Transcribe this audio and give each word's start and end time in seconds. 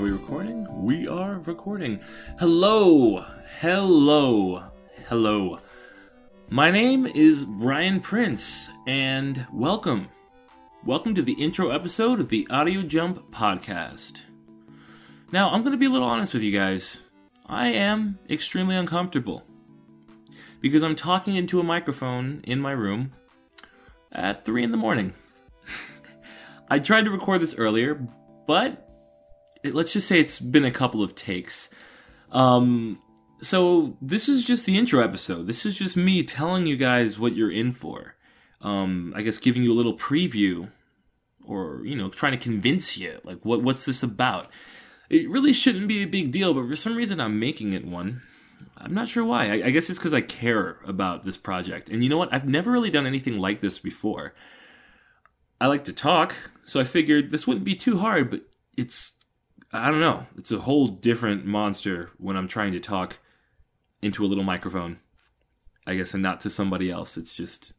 Are 0.00 0.04
we 0.04 0.12
recording? 0.12 0.66
We 0.82 1.06
are 1.08 1.40
recording. 1.40 2.00
Hello, 2.38 3.22
hello, 3.60 4.64
hello. 5.08 5.58
My 6.48 6.70
name 6.70 7.06
is 7.06 7.44
Brian 7.44 8.00
Prince, 8.00 8.70
and 8.86 9.46
welcome. 9.52 10.08
Welcome 10.86 11.14
to 11.16 11.22
the 11.22 11.34
intro 11.34 11.68
episode 11.68 12.18
of 12.18 12.30
the 12.30 12.48
Audio 12.48 12.80
Jump 12.80 13.30
podcast. 13.30 14.22
Now, 15.32 15.50
I'm 15.50 15.60
going 15.60 15.72
to 15.72 15.78
be 15.78 15.84
a 15.84 15.90
little 15.90 16.08
honest 16.08 16.32
with 16.32 16.44
you 16.44 16.58
guys. 16.58 16.96
I 17.44 17.66
am 17.66 18.18
extremely 18.30 18.76
uncomfortable 18.76 19.42
because 20.62 20.82
I'm 20.82 20.96
talking 20.96 21.36
into 21.36 21.60
a 21.60 21.62
microphone 21.62 22.40
in 22.44 22.58
my 22.58 22.72
room 22.72 23.12
at 24.12 24.46
3 24.46 24.64
in 24.64 24.70
the 24.70 24.78
morning. 24.78 25.12
I 26.70 26.78
tried 26.78 27.04
to 27.04 27.10
record 27.10 27.42
this 27.42 27.54
earlier, 27.56 28.00
but 28.46 28.86
it, 29.62 29.74
let's 29.74 29.92
just 29.92 30.08
say 30.08 30.20
it's 30.20 30.38
been 30.38 30.64
a 30.64 30.70
couple 30.70 31.02
of 31.02 31.14
takes. 31.14 31.68
Um, 32.32 33.00
so 33.42 33.96
this 34.00 34.28
is 34.28 34.44
just 34.44 34.66
the 34.66 34.78
intro 34.78 35.02
episode. 35.02 35.46
This 35.46 35.64
is 35.64 35.76
just 35.76 35.96
me 35.96 36.22
telling 36.22 36.66
you 36.66 36.76
guys 36.76 37.18
what 37.18 37.34
you're 37.34 37.50
in 37.50 37.72
for. 37.72 38.16
Um, 38.60 39.12
I 39.16 39.22
guess 39.22 39.38
giving 39.38 39.62
you 39.62 39.72
a 39.72 39.76
little 39.76 39.96
preview, 39.96 40.70
or 41.44 41.80
you 41.84 41.96
know, 41.96 42.10
trying 42.10 42.32
to 42.32 42.38
convince 42.38 42.98
you 42.98 43.18
like 43.24 43.44
what 43.44 43.62
what's 43.62 43.84
this 43.84 44.02
about. 44.02 44.48
It 45.08 45.28
really 45.28 45.52
shouldn't 45.52 45.88
be 45.88 46.02
a 46.02 46.06
big 46.06 46.30
deal, 46.30 46.54
but 46.54 46.68
for 46.68 46.76
some 46.76 46.94
reason 46.96 47.20
I'm 47.20 47.38
making 47.38 47.72
it 47.72 47.84
one. 47.84 48.22
I'm 48.76 48.94
not 48.94 49.08
sure 49.08 49.24
why. 49.24 49.46
I, 49.46 49.66
I 49.66 49.70
guess 49.70 49.88
it's 49.90 49.98
because 49.98 50.14
I 50.14 50.20
care 50.20 50.78
about 50.86 51.24
this 51.24 51.36
project. 51.36 51.88
And 51.88 52.02
you 52.02 52.10
know 52.10 52.18
what? 52.18 52.32
I've 52.32 52.48
never 52.48 52.70
really 52.70 52.90
done 52.90 53.06
anything 53.06 53.38
like 53.38 53.60
this 53.60 53.78
before. 53.78 54.34
I 55.60 55.66
like 55.66 55.84
to 55.84 55.92
talk, 55.92 56.34
so 56.64 56.80
I 56.80 56.84
figured 56.84 57.30
this 57.30 57.46
wouldn't 57.46 57.64
be 57.64 57.74
too 57.74 57.98
hard, 57.98 58.30
but 58.30 58.42
it's 58.76 59.12
I 59.72 59.90
don't 59.90 60.00
know. 60.00 60.26
It's 60.36 60.50
a 60.50 60.58
whole 60.58 60.88
different 60.88 61.46
monster 61.46 62.10
when 62.18 62.36
I'm 62.36 62.48
trying 62.48 62.72
to 62.72 62.80
talk 62.80 63.18
into 64.02 64.24
a 64.24 64.26
little 64.26 64.44
microphone. 64.44 65.00
I 65.86 65.94
guess 65.94 66.14
and 66.14 66.22
not 66.22 66.40
to 66.42 66.50
somebody 66.50 66.90
else. 66.90 67.16
It's 67.16 67.34
just 67.34 67.74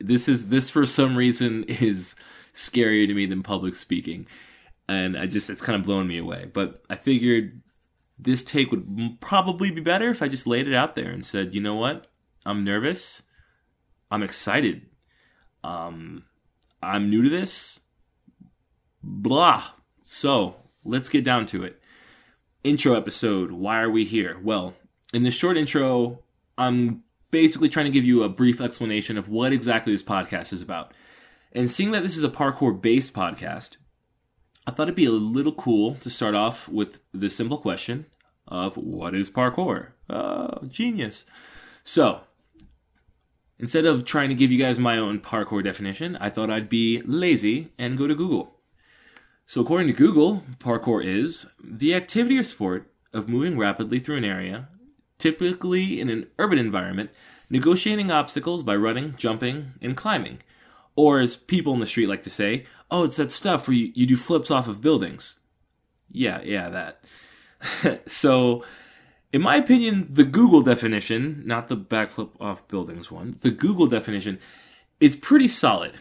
this 0.00 0.28
is 0.28 0.48
this 0.48 0.70
for 0.70 0.86
some 0.86 1.16
reason 1.16 1.64
is 1.68 2.14
scarier 2.54 3.06
to 3.06 3.14
me 3.14 3.26
than 3.26 3.42
public 3.42 3.76
speaking. 3.76 4.26
And 4.88 5.16
I 5.16 5.26
just 5.26 5.50
it's 5.50 5.62
kind 5.62 5.78
of 5.78 5.86
blown 5.86 6.06
me 6.08 6.18
away. 6.18 6.50
But 6.52 6.82
I 6.90 6.96
figured 6.96 7.62
this 8.18 8.42
take 8.42 8.70
would 8.70 9.18
probably 9.20 9.70
be 9.70 9.80
better 9.80 10.10
if 10.10 10.22
I 10.22 10.28
just 10.28 10.46
laid 10.46 10.66
it 10.66 10.74
out 10.74 10.94
there 10.94 11.10
and 11.10 11.24
said, 11.24 11.54
"You 11.54 11.60
know 11.60 11.74
what? 11.74 12.06
I'm 12.44 12.64
nervous. 12.64 13.22
I'm 14.10 14.22
excited. 14.22 14.86
Um 15.62 16.24
I'm 16.82 17.10
new 17.10 17.22
to 17.22 17.30
this. 17.30 17.80
Blah. 19.02 19.64
So 20.04 20.56
let's 20.86 21.08
get 21.08 21.24
down 21.24 21.46
to 21.46 21.62
it. 21.62 21.80
Intro 22.64 22.94
episode. 22.94 23.52
Why 23.52 23.80
are 23.80 23.90
we 23.90 24.04
here? 24.04 24.38
Well, 24.42 24.74
in 25.12 25.22
this 25.22 25.34
short 25.34 25.56
intro, 25.56 26.20
I'm 26.58 27.02
basically 27.30 27.68
trying 27.68 27.86
to 27.86 27.92
give 27.92 28.04
you 28.04 28.22
a 28.22 28.28
brief 28.28 28.60
explanation 28.60 29.16
of 29.16 29.28
what 29.28 29.52
exactly 29.52 29.92
this 29.92 30.02
podcast 30.02 30.52
is 30.52 30.62
about. 30.62 30.92
And 31.52 31.70
seeing 31.70 31.92
that 31.92 32.02
this 32.02 32.16
is 32.16 32.24
a 32.24 32.28
parkour 32.28 32.80
based 32.80 33.14
podcast, 33.14 33.76
I 34.66 34.72
thought 34.72 34.84
it'd 34.84 34.94
be 34.94 35.04
a 35.04 35.10
little 35.12 35.52
cool 35.52 35.94
to 35.96 36.10
start 36.10 36.34
off 36.34 36.68
with 36.68 37.00
the 37.12 37.30
simple 37.30 37.58
question 37.58 38.06
of 38.48 38.76
what 38.76 39.14
is 39.14 39.30
parkour? 39.30 39.88
Oh, 40.10 40.66
genius. 40.68 41.24
So, 41.84 42.22
Instead 43.58 43.86
of 43.86 44.04
trying 44.04 44.28
to 44.28 44.34
give 44.34 44.52
you 44.52 44.58
guys 44.58 44.78
my 44.78 44.98
own 44.98 45.18
parkour 45.18 45.64
definition, 45.64 46.16
I 46.16 46.28
thought 46.28 46.50
I'd 46.50 46.68
be 46.68 47.00
lazy 47.06 47.72
and 47.78 47.96
go 47.96 48.06
to 48.06 48.14
Google. 48.14 48.55
So, 49.48 49.60
according 49.60 49.86
to 49.86 49.92
Google, 49.92 50.42
parkour 50.58 51.04
is 51.04 51.46
the 51.62 51.94
activity 51.94 52.36
or 52.36 52.42
sport 52.42 52.90
of 53.12 53.28
moving 53.28 53.56
rapidly 53.56 54.00
through 54.00 54.16
an 54.16 54.24
area, 54.24 54.68
typically 55.18 56.00
in 56.00 56.08
an 56.08 56.26
urban 56.36 56.58
environment, 56.58 57.10
negotiating 57.48 58.10
obstacles 58.10 58.64
by 58.64 58.74
running, 58.74 59.14
jumping, 59.16 59.74
and 59.80 59.96
climbing. 59.96 60.40
Or, 60.96 61.20
as 61.20 61.36
people 61.36 61.74
in 61.74 61.80
the 61.80 61.86
street 61.86 62.08
like 62.08 62.24
to 62.24 62.30
say, 62.30 62.64
oh, 62.90 63.04
it's 63.04 63.18
that 63.18 63.30
stuff 63.30 63.68
where 63.68 63.76
you, 63.76 63.92
you 63.94 64.04
do 64.04 64.16
flips 64.16 64.50
off 64.50 64.66
of 64.66 64.80
buildings. 64.80 65.38
Yeah, 66.10 66.40
yeah, 66.42 66.68
that. 66.68 68.02
so, 68.10 68.64
in 69.32 69.42
my 69.42 69.56
opinion, 69.56 70.08
the 70.10 70.24
Google 70.24 70.62
definition, 70.62 71.44
not 71.46 71.68
the 71.68 71.76
backflip 71.76 72.30
off 72.40 72.66
buildings 72.66 73.12
one, 73.12 73.36
the 73.42 73.52
Google 73.52 73.86
definition 73.86 74.40
is 74.98 75.14
pretty 75.14 75.46
solid. 75.46 75.98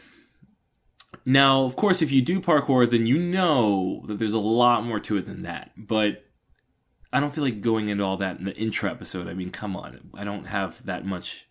Now, 1.25 1.63
of 1.63 1.75
course, 1.75 2.01
if 2.01 2.11
you 2.11 2.21
do 2.21 2.39
parkour, 2.39 2.89
then 2.89 3.07
you 3.07 3.17
know 3.17 4.03
that 4.07 4.19
there's 4.19 4.33
a 4.33 4.39
lot 4.39 4.85
more 4.85 4.99
to 4.99 5.17
it 5.17 5.25
than 5.25 5.41
that. 5.41 5.71
But 5.75 6.23
I 7.11 7.19
don't 7.19 7.33
feel 7.33 7.43
like 7.43 7.61
going 7.61 7.89
into 7.89 8.03
all 8.03 8.17
that 8.17 8.37
in 8.37 8.45
the 8.45 8.55
intro 8.55 8.89
episode. 8.91 9.27
I 9.27 9.33
mean, 9.33 9.49
come 9.49 9.75
on. 9.75 10.11
I 10.13 10.23
don't 10.23 10.45
have 10.45 10.85
that 10.85 11.05
much 11.05 11.47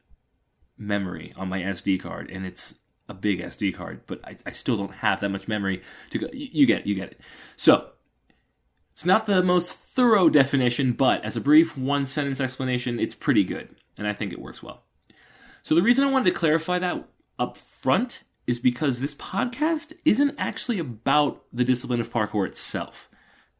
memory 0.79 1.33
on 1.37 1.49
my 1.49 1.61
SD 1.61 2.01
card, 2.01 2.31
and 2.31 2.47
it's 2.47 2.77
a 3.09 3.15
big 3.15 3.41
SD 3.41 3.75
card, 3.75 4.03
but 4.07 4.21
I, 4.25 4.37
I 4.47 4.53
still 4.53 4.77
don't 4.77 4.95
have 4.95 5.21
that 5.21 5.31
much 5.31 5.49
memory 5.49 5.83
to 6.11 6.19
go. 6.19 6.29
You, 6.33 6.49
you 6.53 6.67
get 6.67 6.81
it, 6.81 6.87
you 6.87 6.95
get 6.95 7.13
it. 7.13 7.21
So, 7.57 7.91
it's 8.93 9.05
not 9.05 9.27
the 9.27 9.43
most 9.43 9.77
thorough 9.77 10.29
definition, 10.29 10.93
but 10.93 11.25
as 11.25 11.37
a 11.37 11.41
brief 11.41 11.77
one 11.77 12.07
sentence 12.07 12.41
explanation, 12.41 13.01
it's 13.01 13.15
pretty 13.15 13.45
good, 13.45 13.75
and 13.99 14.07
I 14.07 14.13
think 14.13 14.33
it 14.33 14.41
works 14.41 14.63
well. 14.63 14.85
So, 15.63 15.75
the 15.75 15.83
reason 15.83 16.05
I 16.05 16.11
wanted 16.11 16.27
to 16.27 16.39
clarify 16.39 16.79
that 16.79 17.09
up 17.39 17.59
front 17.59 18.23
is 18.47 18.59
because 18.59 19.01
this 19.01 19.15
podcast 19.15 19.93
isn't 20.05 20.35
actually 20.39 20.79
about 20.79 21.45
the 21.53 21.65
discipline 21.65 22.01
of 22.01 22.13
parkour 22.13 22.47
itself. 22.47 23.09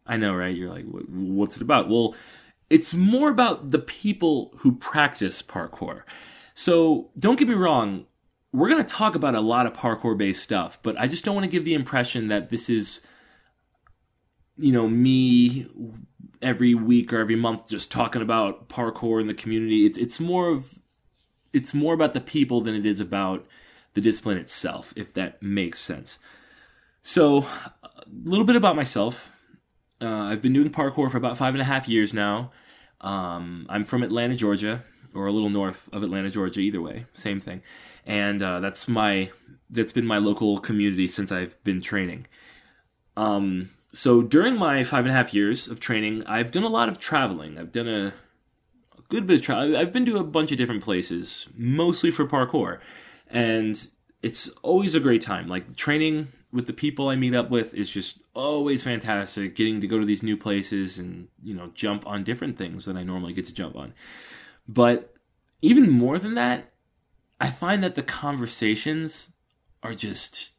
I 0.07 0.17
know, 0.17 0.35
right? 0.35 0.55
You're 0.55 0.71
like, 0.71 0.85
what's 0.87 1.57
it 1.57 1.63
about? 1.63 1.89
Well, 1.89 2.15
it's 2.69 2.93
more 2.93 3.31
about 3.31 3.71
the 3.71 3.79
people 3.79 4.53
who 4.59 4.77
practice 4.77 5.43
parkour. 5.43 6.03
So, 6.55 7.11
don't 7.19 7.39
get 7.39 7.49
me 7.49 7.55
wrong, 7.55 8.07
we're 8.53 8.69
going 8.69 8.85
to 8.85 8.95
talk 8.95 9.15
about 9.15 9.35
a 9.35 9.41
lot 9.41 9.67
of 9.67 9.73
parkour 9.73 10.17
based 10.17 10.43
stuff, 10.43 10.79
but 10.83 10.99
I 10.99 11.09
just 11.09 11.25
don't 11.25 11.35
want 11.35 11.45
to 11.45 11.51
give 11.51 11.65
the 11.65 11.75
impression 11.75 12.29
that 12.29 12.51
this 12.51 12.69
is 12.69 13.01
you 14.57 14.73
know, 14.73 14.89
me 14.89 15.67
every 16.43 16.75
week 16.75 17.13
or 17.13 17.19
every 17.19 17.37
month 17.37 17.69
just 17.69 17.91
talking 17.91 18.23
about 18.23 18.69
parkour 18.69 19.21
in 19.21 19.27
the 19.27 19.35
community. 19.35 19.87
It's 19.87 19.99
it's 19.99 20.21
more 20.21 20.49
of 20.49 20.79
it's 21.53 21.75
more 21.75 21.95
about 21.95 22.15
the 22.15 22.21
people 22.21 22.61
than 22.61 22.75
it 22.75 22.87
is 22.87 23.01
about 23.01 23.47
the 23.95 24.01
discipline 24.01 24.39
itself, 24.39 24.93
if 24.97 25.13
that 25.15 25.43
makes 25.43 25.81
sense. 25.81 26.19
So, 27.03 27.47
a 27.83 28.05
little 28.25 28.45
bit 28.45 28.57
about 28.57 28.77
myself. 28.77 29.31
Uh, 30.01 30.25
I've 30.25 30.43
been 30.43 30.53
doing 30.53 30.71
parkour 30.71 31.11
for 31.11 31.17
about 31.17 31.39
five 31.39 31.55
and 31.55 31.63
a 31.63 31.65
half 31.65 31.89
years 31.89 32.13
now. 32.13 32.51
Um, 33.01 33.67
I'm 33.69 33.85
from 33.85 34.03
Atlanta, 34.03 34.35
Georgia, 34.35 34.83
or 35.15 35.27
a 35.27 35.33
little 35.33 35.51
north 35.51 35.89
of 35.93 36.03
Atlanta, 36.03 36.31
Georgia. 36.31 36.61
Either 36.61 36.81
way, 36.81 37.07
same 37.15 37.41
thing. 37.41 37.63
And 38.05 38.43
uh, 38.43 38.61
that's 38.61 38.89
my 38.89 39.31
that's 39.71 39.93
been 39.93 40.07
my 40.07 40.19
local 40.19 40.59
community 40.59 41.09
since 41.09 41.33
I've 41.33 41.63
been 41.65 41.81
training. 41.81 42.27
Um, 43.17 43.71
so 43.93 44.23
during 44.23 44.59
my 44.59 44.85
five 44.85 45.05
and 45.05 45.11
a 45.11 45.17
half 45.17 45.33
years 45.33 45.69
of 45.69 45.81
training, 45.81 46.25
I've 46.27 46.51
done 46.51 46.65
a 46.65 46.69
lot 46.69 46.89
of 46.89 46.99
traveling. 46.99 47.59
I've 47.59 47.73
done 47.73 47.89
a, 47.89 48.15
a 48.99 49.03
good 49.09 49.27
bit 49.27 49.37
of 49.37 49.43
travel. 49.43 49.77
I've 49.77 49.93
been 49.93 50.05
to 50.07 50.19
a 50.19 50.25
bunch 50.25 50.51
of 50.51 50.59
different 50.59 50.83
places, 50.83 51.49
mostly 51.57 52.11
for 52.11 52.27
parkour, 52.27 52.81
and 53.29 53.89
it's 54.23 54.49
always 54.63 54.95
a 54.95 55.01
great 55.01 55.23
time. 55.23 55.49
Like 55.49 55.77
training 55.77 56.29
with 56.53 56.67
the 56.67 56.73
people 56.73 57.09
I 57.09 57.17
meet 57.17 57.35
up 57.35 57.51
with 57.51 57.75
is 57.75 57.91
just 57.91 58.19
always 58.35 58.83
fantastic. 58.83 59.57
Getting 59.57 59.81
to 59.81 59.87
go 59.87 59.99
to 59.99 60.07
these 60.07 60.23
new 60.23 60.37
places 60.37 60.99
and 60.99 61.29
you 61.43 61.55
know 61.55 61.71
jump 61.75 62.07
on 62.07 62.25
different 62.25 62.57
things 62.57 62.85
that 62.85 62.97
I 62.97 63.03
normally 63.03 63.33
get 63.33 63.45
to 63.47 63.55
jump 63.55 63.77
on. 63.77 63.95
But 64.67 65.15
even 65.63 65.91
more 65.91 66.19
than 66.19 66.35
that, 66.35 66.73
I 67.41 67.51
find 67.51 67.83
that 67.83 67.95
the 67.95 68.03
conversations 68.03 69.31
are 69.83 69.95
just 69.95 70.55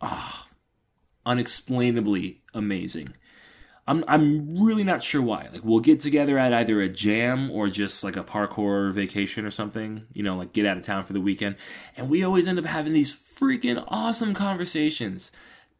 ah. 0.00 0.46
Oh, 0.46 0.48
unexplainably 1.24 2.42
amazing. 2.54 3.14
I'm 3.86 4.04
I'm 4.06 4.62
really 4.62 4.84
not 4.84 5.02
sure 5.02 5.20
why. 5.20 5.48
Like 5.52 5.64
we'll 5.64 5.80
get 5.80 6.00
together 6.00 6.38
at 6.38 6.52
either 6.52 6.80
a 6.80 6.88
jam 6.88 7.50
or 7.50 7.68
just 7.68 8.04
like 8.04 8.16
a 8.16 8.22
parkour 8.22 8.92
vacation 8.92 9.44
or 9.44 9.50
something, 9.50 10.06
you 10.12 10.22
know, 10.22 10.36
like 10.36 10.52
get 10.52 10.66
out 10.66 10.76
of 10.76 10.84
town 10.84 11.04
for 11.04 11.12
the 11.12 11.20
weekend, 11.20 11.56
and 11.96 12.08
we 12.08 12.22
always 12.22 12.46
end 12.46 12.58
up 12.58 12.66
having 12.66 12.92
these 12.92 13.14
freaking 13.14 13.84
awesome 13.88 14.34
conversations. 14.34 15.32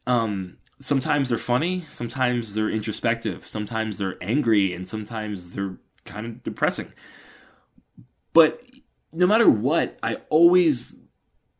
Um 0.06 0.58
sometimes 0.80 1.28
they're 1.28 1.38
funny, 1.38 1.84
sometimes 1.88 2.54
they're 2.54 2.70
introspective, 2.70 3.46
sometimes 3.46 3.98
they're 3.98 4.16
angry, 4.20 4.74
and 4.74 4.88
sometimes 4.88 5.52
they're 5.52 5.76
kind 6.04 6.26
of 6.26 6.42
depressing. 6.42 6.92
But 8.32 8.62
no 9.12 9.26
matter 9.28 9.48
what, 9.48 9.96
I 10.02 10.16
always 10.28 10.96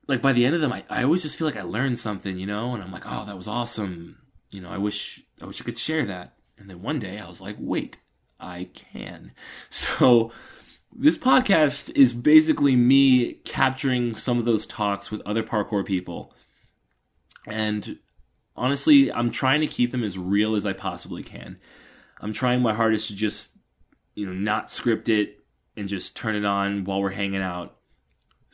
like 0.09 0.21
by 0.21 0.33
the 0.33 0.45
end 0.45 0.57
of 0.57 0.61
them, 0.61 0.73
I, 0.73 0.83
I 0.91 1.05
always 1.05 1.23
just 1.23 1.39
feel 1.39 1.47
like 1.47 1.57
I 1.57 1.63
learned 1.63 2.01
something, 2.01 2.37
you 2.37 2.47
know, 2.47 2.75
and 2.75 2.83
I'm 2.83 2.91
like, 2.91 3.05
oh, 3.07 3.25
that 3.27 3.37
was 3.37 3.47
awesome. 3.47 4.19
You 4.51 4.61
know, 4.61 4.71
I 4.71 4.79
wish 4.79 5.23
I 5.43 5.47
wish 5.47 5.61
I 5.61 5.65
could 5.65 5.79
share 5.79 6.07
that. 6.07 6.37
And 6.57 6.71
then 6.71 6.83
one 6.83 6.99
day 6.99 7.19
I 7.19 7.29
was 7.29 7.41
like, 7.41 7.57
wait, 7.59 7.99
I 8.41 8.69
can. 8.73 9.33
So 9.71 10.33
this 10.95 11.17
podcast 11.17 11.91
is 11.97 12.13
basically 12.13 12.77
me 12.77 13.35
capturing 13.45 14.15
some 14.15 14.39
of 14.39 14.45
those 14.45 14.67
talks 14.67 15.11
with 15.11 15.23
other 15.27 15.43
parkour 15.43 15.85
people 15.85 16.35
and 17.47 17.99
honestly, 18.57 19.13
I'm 19.13 19.31
trying 19.31 19.61
to 19.61 19.67
keep 19.67 19.91
them 19.91 20.05
as 20.05 20.19
real 20.19 20.55
as 20.55 20.67
I 20.67 20.73
possibly 20.73 21.23
can. 21.23 21.59
I'm 22.21 22.33
trying 22.33 22.63
my 22.63 22.73
hardest 22.73 23.09
to 23.09 23.17
just, 23.17 23.51
you 24.15 24.27
know, 24.27 24.33
not 24.33 24.71
script 24.71 25.09
it 25.09 25.39
and 25.77 25.89
just 25.89 26.17
turn 26.17 26.37
it 26.37 26.45
on 26.45 26.85
while 26.85 27.03
we're 27.03 27.11
hanging 27.11 27.43
out. 27.43 27.77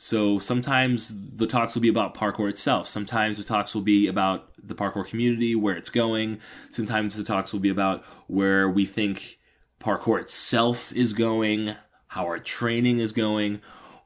So 0.00 0.38
sometimes 0.38 1.12
the 1.36 1.48
talks 1.48 1.74
will 1.74 1.82
be 1.82 1.88
about 1.88 2.14
parkour 2.14 2.48
itself. 2.48 2.86
Sometimes 2.86 3.36
the 3.36 3.42
talks 3.42 3.74
will 3.74 3.82
be 3.82 4.06
about 4.06 4.52
the 4.56 4.76
parkour 4.76 5.04
community, 5.04 5.56
where 5.56 5.74
it's 5.74 5.90
going. 5.90 6.38
Sometimes 6.70 7.16
the 7.16 7.24
talks 7.24 7.52
will 7.52 7.58
be 7.58 7.68
about 7.68 8.04
where 8.28 8.70
we 8.70 8.86
think 8.86 9.40
parkour 9.80 10.20
itself 10.20 10.92
is 10.92 11.12
going, 11.12 11.74
how 12.06 12.26
our 12.26 12.38
training 12.38 13.00
is 13.00 13.10
going, 13.10 13.60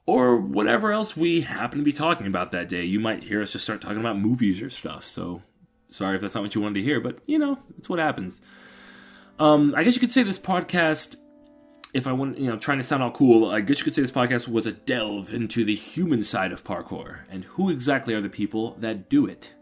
or 0.06 0.38
whatever 0.38 0.92
else 0.92 1.14
we 1.14 1.42
happen 1.42 1.80
to 1.80 1.84
be 1.84 1.92
talking 1.92 2.26
about 2.26 2.52
that 2.52 2.70
day. 2.70 2.84
You 2.84 2.98
might 2.98 3.24
hear 3.24 3.42
us 3.42 3.52
just 3.52 3.64
start 3.64 3.82
talking 3.82 4.00
about 4.00 4.18
movies 4.18 4.62
or 4.62 4.70
stuff. 4.70 5.04
So 5.04 5.42
sorry 5.90 6.16
if 6.16 6.22
that's 6.22 6.34
not 6.34 6.42
what 6.42 6.54
you 6.54 6.62
wanted 6.62 6.80
to 6.80 6.86
hear, 6.86 7.00
but 7.00 7.18
you 7.26 7.38
know, 7.38 7.58
it's 7.76 7.90
what 7.90 7.98
happens. 7.98 8.40
Um, 9.38 9.74
I 9.76 9.84
guess 9.84 9.94
you 9.94 10.00
could 10.00 10.10
say 10.12 10.22
this 10.22 10.38
podcast 10.38 11.16
if 11.92 12.06
I 12.06 12.12
want, 12.12 12.38
you 12.38 12.48
know, 12.48 12.56
trying 12.56 12.78
to 12.78 12.84
sound 12.84 13.02
all 13.02 13.10
cool, 13.10 13.50
I 13.50 13.60
guess 13.60 13.78
you 13.78 13.84
could 13.84 13.94
say 13.94 14.02
this 14.02 14.10
podcast 14.10 14.48
was 14.48 14.66
a 14.66 14.72
delve 14.72 15.32
into 15.32 15.64
the 15.64 15.74
human 15.74 16.24
side 16.24 16.52
of 16.52 16.64
parkour 16.64 17.20
and 17.30 17.44
who 17.44 17.68
exactly 17.68 18.14
are 18.14 18.20
the 18.20 18.30
people 18.30 18.76
that 18.80 19.08
do 19.10 19.26
it. 19.26 19.52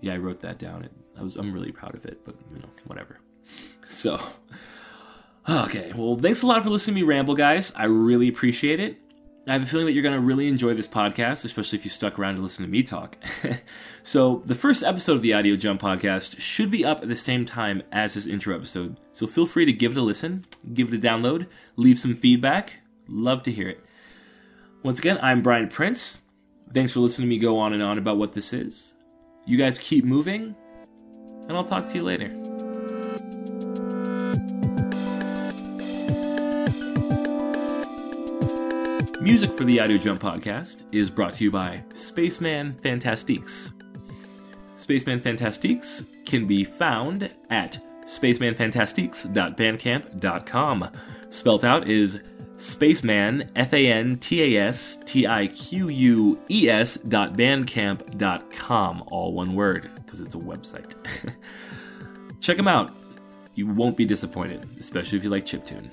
Yeah, 0.00 0.14
I 0.14 0.18
wrote 0.18 0.40
that 0.40 0.58
down. 0.58 0.84
It, 0.84 0.92
I 1.18 1.22
was, 1.22 1.36
I'm 1.36 1.52
really 1.52 1.72
proud 1.72 1.94
of 1.94 2.04
it, 2.04 2.24
but 2.24 2.34
you 2.52 2.58
know, 2.60 2.68
whatever. 2.86 3.18
So, 3.88 4.18
okay, 5.46 5.92
well, 5.94 6.16
thanks 6.16 6.40
a 6.40 6.46
lot 6.46 6.62
for 6.62 6.70
listening 6.70 6.94
to 6.94 7.00
me 7.02 7.06
ramble, 7.06 7.34
guys. 7.34 7.74
I 7.76 7.84
really 7.84 8.26
appreciate 8.26 8.80
it. 8.80 8.96
I 9.44 9.54
have 9.54 9.62
a 9.64 9.66
feeling 9.66 9.86
that 9.86 9.92
you're 9.92 10.04
going 10.04 10.14
to 10.14 10.20
really 10.20 10.46
enjoy 10.46 10.74
this 10.74 10.86
podcast, 10.86 11.44
especially 11.44 11.76
if 11.76 11.84
you 11.84 11.90
stuck 11.90 12.16
around 12.16 12.36
to 12.36 12.42
listen 12.42 12.64
to 12.64 12.70
me 12.70 12.84
talk. 12.84 13.16
so, 14.04 14.40
the 14.46 14.54
first 14.54 14.84
episode 14.84 15.16
of 15.16 15.22
the 15.22 15.34
Audio 15.34 15.56
Jump 15.56 15.80
podcast 15.80 16.38
should 16.38 16.70
be 16.70 16.84
up 16.84 17.02
at 17.02 17.08
the 17.08 17.16
same 17.16 17.44
time 17.44 17.82
as 17.90 18.14
this 18.14 18.28
intro 18.28 18.54
episode. 18.54 19.00
So, 19.12 19.26
feel 19.26 19.46
free 19.46 19.64
to 19.64 19.72
give 19.72 19.92
it 19.92 19.98
a 19.98 20.02
listen, 20.02 20.44
give 20.72 20.92
it 20.92 20.96
a 20.96 21.08
download, 21.08 21.48
leave 21.74 21.98
some 21.98 22.14
feedback. 22.14 22.82
Love 23.08 23.42
to 23.42 23.50
hear 23.50 23.68
it. 23.68 23.84
Once 24.84 25.00
again, 25.00 25.18
I'm 25.20 25.42
Brian 25.42 25.68
Prince. 25.68 26.20
Thanks 26.72 26.92
for 26.92 27.00
listening 27.00 27.28
to 27.28 27.30
me 27.34 27.38
go 27.38 27.58
on 27.58 27.72
and 27.72 27.82
on 27.82 27.98
about 27.98 28.18
what 28.18 28.34
this 28.34 28.52
is. 28.52 28.94
You 29.44 29.58
guys 29.58 29.76
keep 29.76 30.04
moving, 30.04 30.54
and 31.48 31.56
I'll 31.56 31.64
talk 31.64 31.88
to 31.88 31.94
you 31.96 32.02
later. 32.02 32.51
Music 39.22 39.56
for 39.56 39.62
the 39.62 39.78
Audio 39.78 39.98
Jump 39.98 40.20
podcast 40.20 40.82
is 40.90 41.08
brought 41.08 41.34
to 41.34 41.44
you 41.44 41.52
by 41.52 41.84
Spaceman 41.94 42.74
Fantastiques. 42.74 43.70
Spaceman 44.76 45.20
Fantastiques 45.20 46.04
can 46.26 46.44
be 46.44 46.64
found 46.64 47.30
at 47.48 47.78
spacemanfantastiques.bandcamp.com. 48.04 50.90
Spelt 51.30 51.62
out 51.62 51.88
is 51.88 52.18
Spaceman, 52.56 53.48
F 53.54 53.72
A 53.72 53.92
N 53.92 54.16
T 54.16 54.56
A 54.56 54.66
S 54.66 54.98
T 55.04 55.24
I 55.24 55.46
Q 55.46 55.88
U 55.88 56.40
E 56.50 56.68
S 56.68 56.96
dot 56.96 57.34
bandcamp.com. 57.34 59.04
All 59.06 59.34
one 59.34 59.54
word, 59.54 59.88
because 60.04 60.20
it's 60.20 60.34
a 60.34 60.38
website. 60.38 60.96
Check 62.40 62.56
them 62.56 62.66
out. 62.66 62.92
You 63.54 63.68
won't 63.68 63.96
be 63.96 64.04
disappointed, 64.04 64.68
especially 64.80 65.18
if 65.18 65.22
you 65.22 65.30
like 65.30 65.44
chiptune. 65.44 65.92